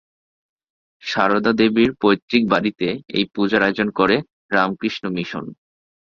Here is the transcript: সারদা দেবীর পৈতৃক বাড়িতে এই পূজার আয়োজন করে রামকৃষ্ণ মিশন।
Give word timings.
সারদা 1.03 1.51
দেবীর 1.53 1.89
পৈতৃক 2.01 2.43
বাড়িতে 2.47 2.87
এই 3.09 3.25
পূজার 3.33 3.61
আয়োজন 3.63 3.89
করে 3.99 4.15
রামকৃষ্ণ 4.51 5.03
মিশন। 5.09 5.45